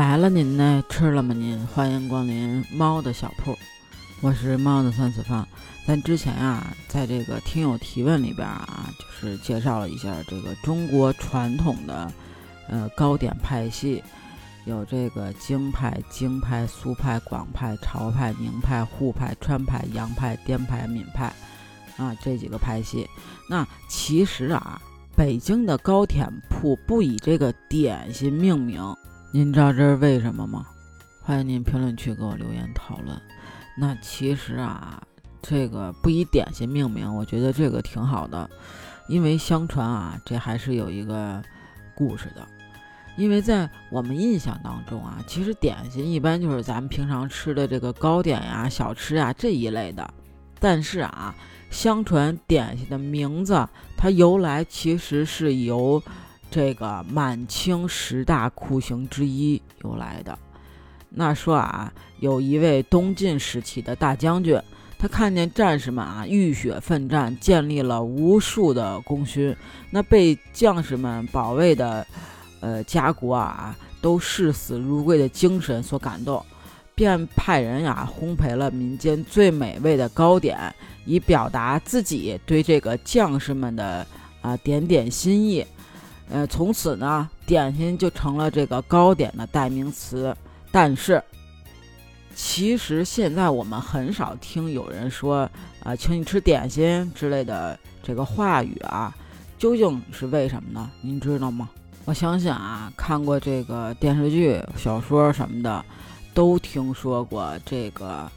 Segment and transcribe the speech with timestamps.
[0.00, 0.82] 来了您呢？
[0.88, 1.60] 吃了吗您？
[1.66, 3.54] 欢迎光临猫的小铺，
[4.22, 5.46] 我是猫的三次方。
[5.86, 12.10] 咱之前啊，在这个听友提问里边啊，就是介绍了一下这个中国传统的
[12.66, 14.02] 呃糕点派系，
[14.64, 21.30] 有这个京派、京派、苏派、广派、潮派、宁派、沪派、川派、洋派、滇派、闽派
[21.98, 23.06] 啊这几个派系。
[23.50, 24.80] 那其实啊，
[25.14, 28.82] 北京的糕点铺不以这个点心命名。
[29.32, 30.66] 您知道这是为什么吗？
[31.22, 33.16] 欢迎您评论区给我留言讨论。
[33.78, 35.00] 那其实啊，
[35.40, 38.50] 这个不以点心命名，我觉得这个挺好的，
[39.06, 41.40] 因为相传啊，这还是有一个
[41.94, 42.44] 故事的。
[43.16, 50.12] 因为在我们印象当中啊，其实点心一般就是咱们平常吃的这个糕点呀、小吃啊这一类的。
[50.58, 51.32] 但是啊，
[51.70, 53.64] 相传点心的名字
[53.96, 56.02] 它由来其实是由。
[56.50, 60.36] 这个满清十大酷刑之一由来的，
[61.10, 64.60] 那说啊，有一位东晋时期的大将军，
[64.98, 69.54] 他看见战士们啊浴血奋战，建立了无数的功勋，
[69.90, 72.04] 那被将士们保卫的，
[72.60, 76.44] 呃家国啊都视死如归的精神所感动，
[76.96, 80.74] 便派人呀烘焙了民间最美味的糕点，
[81.04, 84.04] 以表达自己对这个将士们的
[84.42, 85.64] 啊点点心意。
[86.30, 90.34] 呃，从此呢，点心就成了这个糕点的代名词。
[90.70, 91.22] 但是，
[92.34, 95.50] 其实现在我们很少听有人说
[95.82, 99.12] 啊，请你吃点心之类的这个话语啊，
[99.58, 100.90] 究竟是为什么呢？
[101.00, 101.68] 您知道吗？
[102.04, 105.84] 我相信啊，看过这个电视剧、小说什么的，
[106.32, 108.30] 都听说过这个，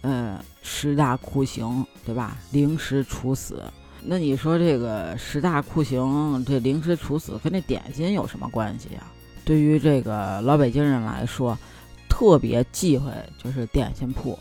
[0.00, 2.36] 呃，十大酷刑，对吧？
[2.50, 3.62] 凌迟处死。
[4.06, 9.02] 那你说这个十大酷刑，这凌迟处死跟这点心有什么关系呀？
[9.46, 11.56] 对于这个老北京人来说，
[12.06, 13.10] 特别忌讳
[13.42, 14.38] 就是点心铺。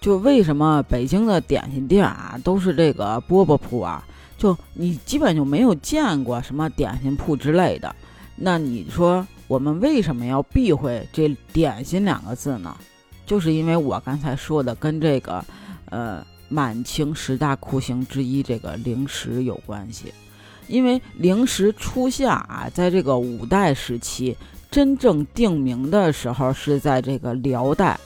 [0.00, 4.02] 就为什么北京的点心店啊都是这个饽饽铺啊？
[4.38, 7.94] 就你基本就没有见过什么点心铺之类的。
[8.36, 12.74] 那你说我们为什么要避讳这点心两个字呢？
[13.26, 15.44] 就是因为我刚才说的跟这个，
[15.90, 16.24] 呃。
[16.48, 20.12] 满清十大酷刑之一，这个凌迟有关系，
[20.66, 24.36] 因为凌迟出现啊，在这个五代时期，
[24.70, 27.98] 真正定名的时候是在这个辽代。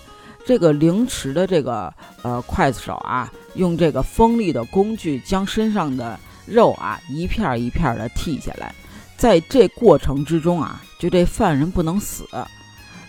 [0.47, 8.75] 这个凌迟的这个呃刽子手啊，用这个锋利的工具将身上的肉啊一片一片的剔下来，
[9.15, 12.27] 在这过程之中啊，就这犯人不能死，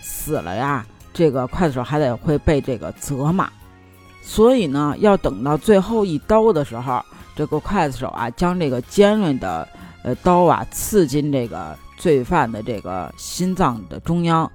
[0.02, 3.50] 死了呀，这个刽子手还得会被这个责骂。
[4.22, 7.04] 所以呢，要等到最后一刀的时候，
[7.34, 9.66] 这个刽子手啊，将这个尖锐的
[10.04, 14.50] 呃刀啊刺进这个罪犯的这个心脏的中央，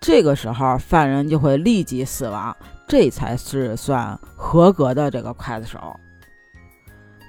[0.00, 2.56] 这个时候犯人就会立即死亡，
[2.88, 5.78] 这才是算合格的这个刽子手。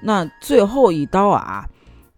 [0.01, 1.67] 那最后一刀啊，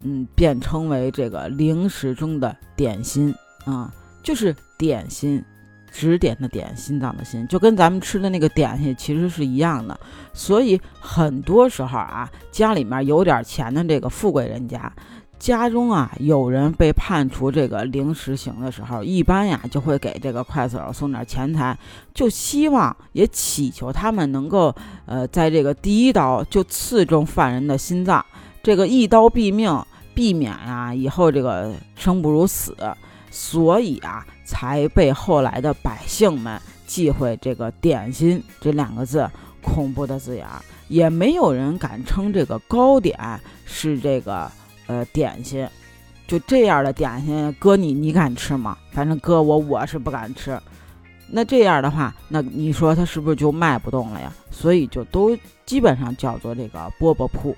[0.02, 3.36] 嗯，便称为这个零食中的点心
[3.66, 3.92] 啊，
[4.24, 5.44] 就是点心。
[5.94, 9.98] 指点的点，心脏的心，就跟咱们吃的那个点心其实是一样的。
[10.34, 14.92] 所以很多时候啊，家里面有点钱的这个富贵人家，
[15.38, 21.78] 家中啊有人被判处这个零食刑的时候，一般呀就会给这个刽子手送点钱财，
[22.12, 24.74] 就希望也祈求他们能够
[25.06, 28.26] 呃在这个第一刀就刺中犯人的心脏，
[28.64, 29.80] 这个一刀毙命，
[30.16, 32.76] 避免呀以后这个生不如死。
[33.34, 34.24] 所以啊。
[34.46, 39.28] 才被后来的百姓们忌讳这个“点心”这两个字，
[39.62, 43.18] 恐怖的字眼儿，也没有人敢称这个糕点
[43.66, 44.52] 是这个
[44.86, 45.66] 呃点心。
[46.28, 48.78] 就这样的点心，哥你你敢吃吗？
[48.92, 50.60] 反正哥我我是不敢吃。
[51.30, 54.32] 那这样的话，那你说它是不是就卖不动了呀？
[54.52, 55.36] 所以就都
[55.66, 57.56] 基本上叫做这个饽饽铺。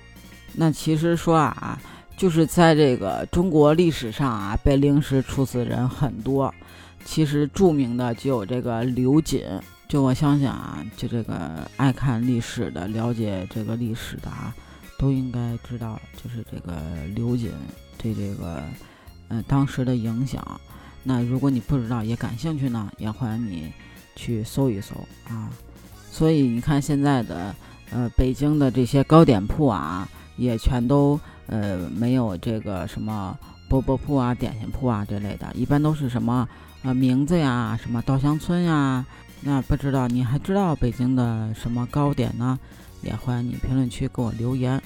[0.54, 1.78] 那其实说啊，
[2.16, 6.52] 就是在这个中国历史上啊，被凌迟处死人很多。
[7.04, 9.44] 其实著名的就有这个刘瑾，
[9.86, 14.52] 就我相信啊，就这个爱看历史的、了解这个历史的啊，
[14.98, 16.76] 都应该知道，就是这个
[17.14, 17.52] 刘瑾
[17.96, 18.62] 对这个，
[19.28, 20.60] 呃，当时的影响。
[21.04, 23.72] 那如果你不知道也感兴趣呢，也欢迎你
[24.16, 24.94] 去搜一搜
[25.28, 25.48] 啊。
[26.10, 27.54] 所以你看现在的，
[27.90, 33.38] 呃，北京的这些糕点铺啊，也全都呃没有这个什么
[33.68, 36.48] 饽饽铺啊点心铺啊这类的一般都是什么
[36.82, 39.04] 呃名字呀什么稻香村呀
[39.42, 42.58] 那不知道你还知道北京的什么糕点呢？
[43.02, 44.82] 也欢迎你评论区给我留言。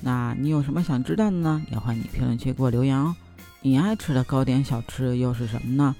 [0.00, 1.62] 那你有什么想知道的呢？
[1.70, 3.14] 也欢迎你评论区给我留言哦。
[3.60, 5.94] 你爱吃的糕点小吃又是什么呢？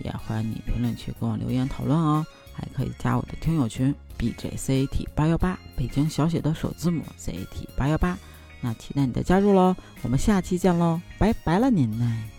[0.00, 2.26] 也欢迎你评论区给我留言讨论哦。
[2.52, 7.46] 还可以加我的听友群 bjcat 八幺八北京小写的首字母 cat
[7.76, 8.18] 八幺八。
[8.64, 12.33] 那期待你的加入喽我们下期见喽拜拜了您嘞